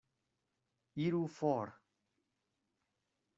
Iru 1.05 1.27
for! 1.35 1.69